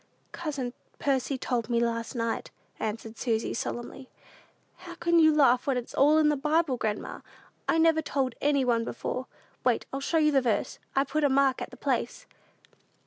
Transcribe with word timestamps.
"Cousin 0.31 0.73
Percy 0.97 1.37
told 1.37 1.69
me 1.69 1.79
last 1.79 2.15
night," 2.15 2.49
answered 2.79 3.19
Susy, 3.19 3.53
solemnly. 3.53 4.09
"How 4.77 4.95
can 4.95 5.19
you 5.19 5.31
laugh 5.31 5.67
when 5.67 5.77
it's 5.77 5.93
all 5.93 6.17
in 6.17 6.29
the 6.29 6.35
Bible, 6.35 6.75
grandma? 6.75 7.19
I 7.69 7.77
never 7.77 8.01
told 8.01 8.33
anybody 8.41 8.83
before. 8.83 9.27
Wait; 9.63 9.85
I'll 9.93 9.99
show 9.99 10.17
you 10.17 10.31
the 10.31 10.41
verse. 10.41 10.79
I've 10.95 11.09
put 11.09 11.23
a 11.23 11.29
mark 11.29 11.61
at 11.61 11.69
the 11.69 11.77
place." 11.77 12.25